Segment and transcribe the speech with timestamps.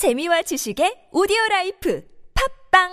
[0.00, 2.00] 재미와 지식의 오디오 life
[2.70, 2.88] 팟빵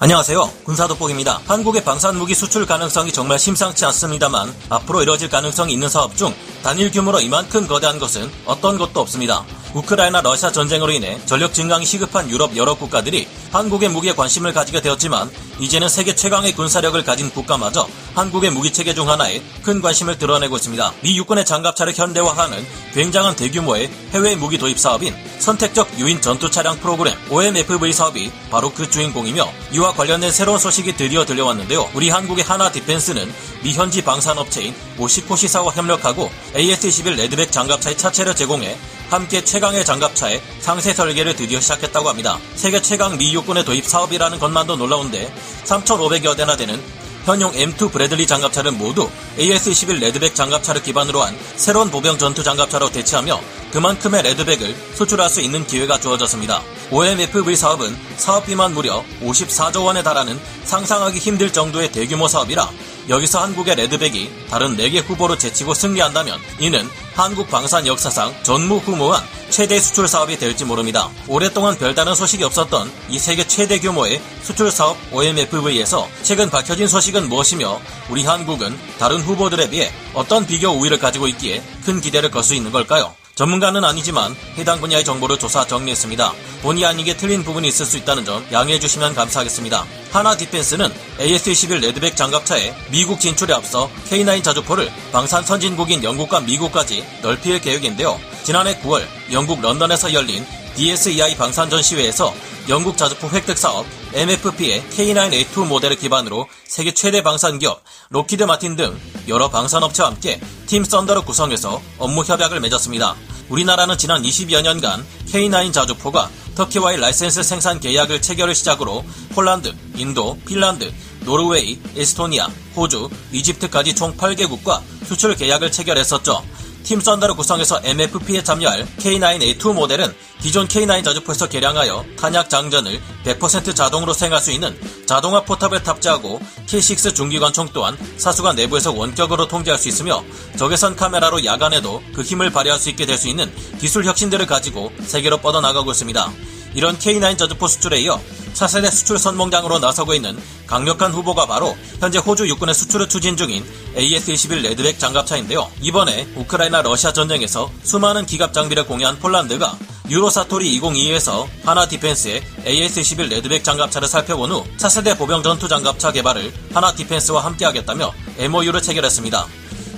[0.00, 0.50] 안녕하세요.
[0.64, 1.40] 군사돋보기입니다.
[1.46, 6.34] 한국의 방산무기 수출 가능성이 정말 심상치 않습니다만 앞으로 이뤄질 가능성이 있는 사업 중
[6.64, 9.44] 단일 규모로 이만큼 거대한 것은 어떤 것도 없습니다.
[9.74, 15.30] 우크라이나 러시아 전쟁으로 인해 전력 증강이 시급한 유럽 여러 국가들이 한국의 무기에 관심을 가지게 되었지만
[15.60, 20.92] 이제는 세계 최강의 군사력을 가진 국가마저 한국의 무기 체계 중 하나에 큰 관심을 드러내고 있습니다.
[21.02, 27.16] 미 육군의 장갑차를 현대화하는 굉장한 대규모의 해외 무기 도입 사업인 선택적 유인 전투 차량 프로그램
[27.30, 31.90] OMFV 사업이 바로 그 주인공이며 이와 관련된 새로운 소식이 드디어 들려왔는데요.
[31.94, 38.76] 우리 한국의 한화 디펜스는 미 현지 방산업체인 오시코시사와 협력하고 AS-21 레드백 장갑차의 차체를 제공해
[39.10, 42.38] 함께 최강의 장갑차의 상세 설계를 드디어 시작했다고 합니다.
[42.54, 45.32] 세계 최강 미 육군의 도입 사업이라는 것만도 놀라운데
[45.64, 46.80] 3,500여 대나 되는
[47.24, 53.38] 현용 M2 브래들리 장갑차를 모두 AS-21 레드백 장갑차를 기반으로 한 새로운 보병 전투 장갑차로 대체하며
[53.72, 56.62] 그만큼의 레드백을 수출할 수 있는 기회가 주어졌습니다.
[56.90, 62.70] OMFV 사업은 사업비만 무려 54조 원에 달하는 상상하기 힘들 정도의 대규모 사업이라
[63.08, 70.06] 여기서 한국의 레드백이 다른 4개 후보로 제치고 승리한다면 이는 한국 방산 역사상 전무후무한 최대 수출
[70.08, 71.08] 사업이 될지 모릅니다.
[71.26, 77.80] 오랫동안 별다른 소식이 없었던 이 세계 최대 규모의 수출 사업 OMFV에서 최근 밝혀진 소식은 무엇이며
[78.10, 82.70] 우리 한국은 다른 후보들에 비해 어떤 비교 우위를 가지고 있기에 큰 기대를 걸 수 있는
[82.72, 83.14] 걸까요?
[83.38, 86.32] 전문가는 아니지만 해당 분야의 정보를 조사 정리했습니다.
[86.62, 89.86] 본의 아니게 틀린 부분이 있을 수 있다는 점 양해해 주시면 감사하겠습니다.
[90.10, 97.60] 하나 디펜스는 AS-21 레드백 장갑차에 미국 진출에 앞서 K9 자주포를 방산 선진국인 영국과 미국까지 넓힐
[97.60, 98.18] 계획인데요.
[98.42, 100.44] 지난해 9월 영국 런던에서 열린
[100.78, 102.32] DSEI 방산 전 시회에서
[102.68, 103.84] 영국 자주포 획득 사업
[104.14, 110.84] MFP의 K9A2 모델을 기반으로 세계 최대 방산 기업 록히드 마틴 등 여러 방산업체와 함께 팀
[110.84, 113.16] 썬더를 구성해서 업무 협약을 맺었습니다.
[113.48, 120.92] 우리나라는 지난 20여 년간 K9 자주포가 터키와의 라이센스 생산 계약을 체결을 시작으로 폴란드, 인도, 핀란드,
[121.24, 126.44] 노르웨이, 에스토니아, 호주, 이집트까지 총 8개국과 수출 계약을 체결했었죠.
[126.88, 130.10] 팀 썬더를 구성해서 MFP에 참여할 K9A2 모델은
[130.40, 137.14] 기존 K9 자주포에서 개량하여 탄약 장전을 100% 자동으로 수행할 수 있는 자동화 포탑을 탑재하고 K6
[137.14, 140.24] 중기관총 또한 사수가 내부에서 원격으로 통제할 수 있으며
[140.56, 145.38] 적외선 카메라로 야간에도 그 힘을 발휘할 수 있게 될 수 있는 기술 혁신들을 가지고 세계로
[145.38, 146.32] 뻗어나가고 있습니다.
[146.74, 148.18] 이런 K9 자주포 수출에 이어
[148.58, 150.36] 차세대 수출 선봉장으로 나서고 있는
[150.66, 153.64] 강력한 후보가 바로 현재 호주 육군의 수출을 추진 중인
[153.96, 155.70] AS-21 레드백 장갑차인데요.
[155.80, 159.78] 이번에 우크라이나 러시아 전쟁에서 수많은 기갑 장비를 공유한 폴란드가
[160.10, 166.92] 유로사토리 2022에서 한화 디펜스의 AS-21 레드백 장갑차를 살펴본 후 차세대 보병 전투 장갑차 개발을 한화
[166.92, 169.46] 디펜스와 함께하겠다며 MOU를 체결했습니다.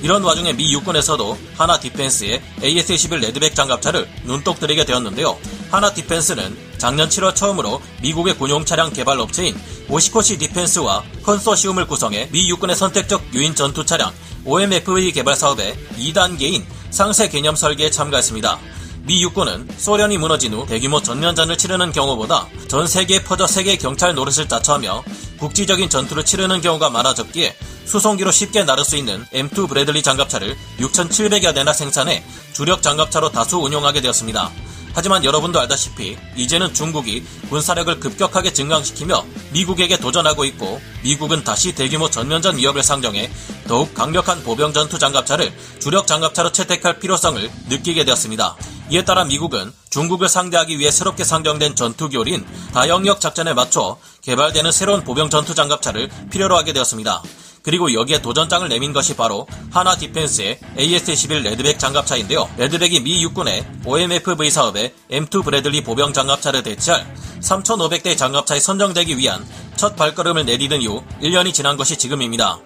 [0.03, 5.39] 이런 와중에 미 육군에서도 한화 디펜스의 AS-21 레드백 장갑차를 눈독 들이게 되었는데요.
[5.71, 9.55] 한화 디펜스는 작년 7월 처음으로 미국의 군용 차량 개발 업체인
[9.91, 14.11] 오시코시 디펜스와 컨소시움을 구성해 미 육군의 선택적 유인 전투 차량
[14.47, 18.59] OMFV 개발 사업의 2단계인 상세 개념 설계에 참가했습니다.
[19.03, 24.49] 미 육군은 소련이 무너진 후 대규모 전면전을 치르는 경우보다 전 세계에 퍼져 세계 경찰 노릇을
[24.49, 25.05] 자처하며
[25.39, 31.75] 국지적인 전투를 치르는 경우가 많아졌기에 수송기로 쉽게 나를 수 있는 M2 브래들리 장갑차를 6,700여 대나
[31.75, 32.25] 생산해
[32.55, 34.51] 주력 장갑차로 다수 운용하게 되었습니다.
[34.93, 42.57] 하지만 여러분도 알다시피 이제는 중국이 군사력을 급격하게 증강시키며 미국에게 도전하고 있고 미국은 다시 대규모 전면전
[42.57, 43.31] 위협을 상정해
[43.67, 48.57] 더욱 강력한 보병 전투 장갑차를 주력 장갑차로 채택할 필요성을 느끼게 되었습니다.
[48.91, 55.05] 이에 따라 미국은 중국을 상대하기 위해 새롭게 상정된 전투 교리인 다영역 작전에 맞춰 개발되는 새로운
[55.05, 57.23] 보병 전투 장갑차를 필요로 하게 되었습니다.
[57.63, 62.49] 그리고 여기에 도전장을 내민 것이 바로 한화 디펜스의 AS-21 레드백 장갑차인데요.
[62.57, 69.97] 레드백이 미 육군의 OMFV 사업에 M2 브래들리 보병 장갑차를 대체할 3,500대 장갑차에 선정되기 위한 첫
[69.97, 72.59] 발걸음을 내디딘 이후 1년이 지난 것이 지금입니다.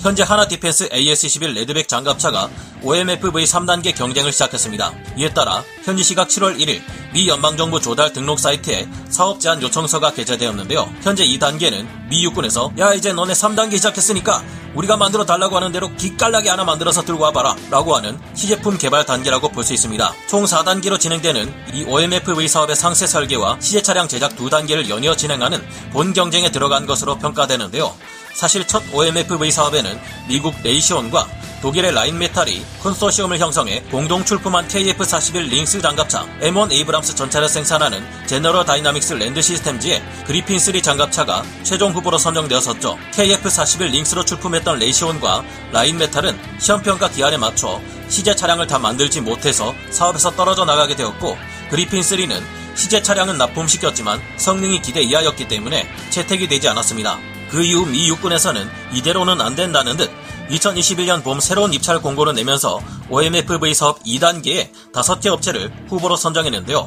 [0.00, 2.50] 현재 한화 디펜스 AS-21 레드백 장갑차가
[2.82, 4.92] OMFV 3단계 경쟁을 시작했습니다.
[5.16, 6.82] 이에 따라 현지 시각 7월 1일
[7.12, 10.88] 미 연방정부 조달 등록 사이트에 사업 제안 요청서가 게재되었는데요.
[11.02, 14.42] 현재 이 단계는 미 육군에서 야 이제 너네 3단계 시작했으니까
[14.74, 19.50] 우리가 만들어 달라고 하는 대로 기깔나게 하나 만들어서 들고 와봐라 라고 하는 시제품 개발 단계라고
[19.50, 20.12] 볼 수 있습니다.
[20.26, 25.62] 총 4단계로 진행되는 이 OMFV 사업의 상세 설계와 시제 차량 제작 2단계를 연이어 진행하는
[25.92, 27.94] 본 경쟁에 들어간 것으로 평가되는데요.
[28.34, 31.28] 사실 첫 OMFV 사업에는 미국 레이시온과
[31.62, 39.14] 독일의 라인메탈이 컨소시엄을 형성해 공동 출품한 KF-41 링스 장갑차, M1 에이브람스 전차를 생산하는 제너럴 다이나믹스
[39.14, 42.98] 랜드 시스템즈의 그리핀3 장갑차가 최종 후보로 선정되었었죠.
[43.12, 50.64] KF-41 링스로 출품했던 레이시온과 라인메탈은 시험평가 기한에 맞춰 시제 차량을 다 만들지 못해서 사업에서 떨어져
[50.64, 51.38] 나가게 되었고
[51.70, 52.42] 그리핀3는
[52.74, 57.18] 시제 차량은 납품시켰지만 성능이 기대 이하였기 때문에 채택이 되지 않았습니다.
[57.50, 60.10] 그 이후 미 육군에서는 이대로는 안 된다는 듯
[60.50, 62.80] 2021년 봄 새로운 입찰 공고를 내면서
[63.10, 66.86] OMFV 사업 2단계에 5개 업체를 후보로 선정했는데요.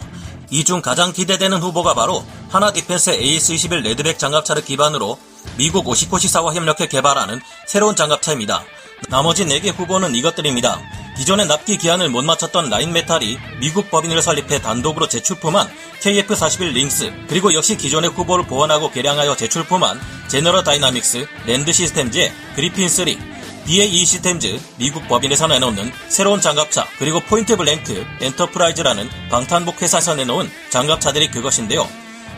[0.52, 5.18] 이 중 가장 기대되는 후보가 바로 한화 디펜스 AS-21 레드백 장갑차를 기반으로
[5.58, 8.64] 미국 오시코시사와 협력해 개발하는 새로운 장갑차입니다.
[9.10, 10.80] 나머지 4개 후보는 이것들입니다.
[11.18, 15.68] 기존의 납기 기한을 못 맞췄던 라인메탈이 미국 법인을 설립해 단독으로 재출품한
[16.02, 23.06] KF41 링스, 그리고 역시 기존의 후보를 보완하고 개량하여 재출품한 제너럴 다이나믹스, 랜드 시스템즈의 그리핀 3,
[23.66, 31.32] BAE 시스템즈, 미국 법인에서 내놓는 새로운 장갑차, 그리고 포인트 블랭크, 엔터프라이즈라는 방탄복 회사에서 내놓은 장갑차들이
[31.32, 31.88] 그것인데요.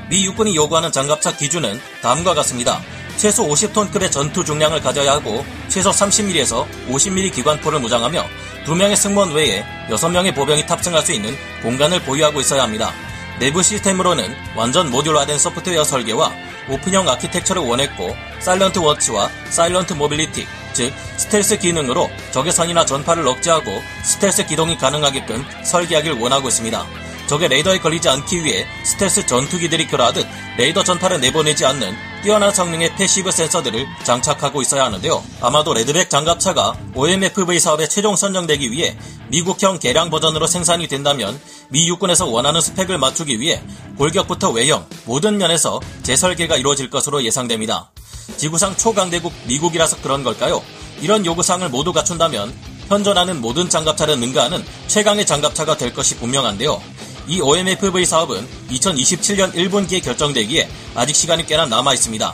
[0.10, 2.82] 미 육군이 요구하는 장갑차 기준은 다음과 같습니다.
[3.18, 8.26] 최소 50톤급의 전투 중량을 가져야 하고 최소 30mm에서 50mm 기관포를 무장하며
[8.66, 12.94] 2명의 승무원 외에 6명의 보병이 탑승할 수 있는 공간을 보유하고 있어야 합니다.
[13.40, 16.32] 내부 시스템으로는 완전 모듈화된 소프트웨어 설계와
[16.70, 24.78] 오픈형 아키텍처를 원했고 silent watch와 silent mobility, 즉 스텔스 기능으로 적외선이나 전파를 억제하고 스텔스 기동이
[24.78, 26.86] 가능하게끔 설계하길 원하고 있습니다.
[27.26, 30.28] 적의 레이더에 걸리지 않기 위해 스텔스 전투기들이 그러하듯
[30.60, 35.24] 레이더 전파를 내보내지 않는 뛰어난 성능의 passive 센서들을 장착하고 있어야 하는데요.
[35.42, 38.96] 아마도 레드백 장갑차가 OMFV 사업에 최종 선정되기 위해
[39.30, 41.40] 미국형 개량 버전으로 생산이 된다면
[41.70, 43.64] 미 육군에서 원하는 스펙을 맞추기 위해
[43.98, 47.90] 골격부터 외형, 모든 면에서 재설계가 이루어질 것으로 예상됩니다.
[48.38, 50.64] 지구상 초강대국 미국이라서 그런 걸까요?
[51.02, 52.54] 이런 요구사항을 모두 갖춘다면
[52.88, 56.82] 현존하는 모든 장갑차를 능가하는 최강의 장갑차가 될 것이 분명한데요.
[57.28, 62.34] 이 OMFV 사업은 2027년 1분기에 결정되기에 아직 시간이 꽤나 남아 있습니다.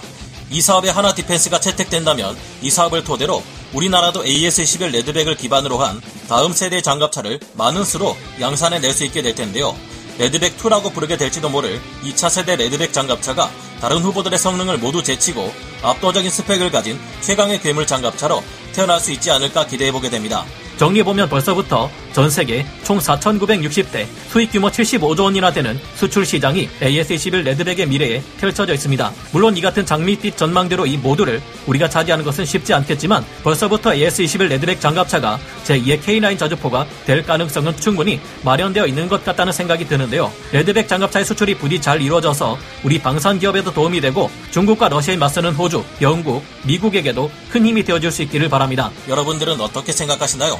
[0.52, 3.42] 이 사업에 하나 디펜스가 채택된다면 이 사업을 토대로
[3.74, 6.00] 우리나라도 AS-21 레드백을 기반으로 한
[6.30, 9.76] 다음 세대 장갑차를 많은 수로 양산해 낼 수 있게 될 텐데요.
[10.20, 13.50] 레드백2라고 부르게 될지도 모를 이 차세대 레드백 장갑차가
[13.82, 15.52] 다른 후보들의 성능을 모두 제치고
[15.84, 18.42] 압도적인 스펙을 가진 최강의 괴물 장갑차로
[18.74, 20.46] 태어날 수 있지 않을까 기대해보게 됩니다.
[20.78, 27.88] 정리해보면 벌써부터 전 세계 총 4,960대 수익 규모 75조 원이나 되는 수출 시장이 AS21 레드백의
[27.88, 29.12] 미래에 펼쳐져 있습니다.
[29.31, 34.80] 물론 이 같은 장밋빛 전망대로 이 모두를 우리가 차지하는 것은 쉽지 않겠지만 벌써부터 AS21 레드백
[34.80, 40.31] 장갑차가 제2의 K9 자주포가 될 가능성은 충분히 마련되어 있는 것 같다는 생각이 드는데요.
[40.51, 45.83] 레드백 장갑차의 수출이 부디 잘 이루어져서 우리 방산 기업에도 도움이 되고 중국과 러시아에 맞서는 호주,
[46.01, 48.92] 영국, 미국에게도 큰 힘이 되어줄 수 있기를 바랍니다.
[49.10, 50.60] 여러분들은 어떻게 생각하시나요?